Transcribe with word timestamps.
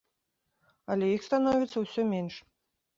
Але 0.95 1.05
іх 1.17 1.21
становіцца 1.29 1.77
ўсё 1.87 2.11
менш. 2.13 2.45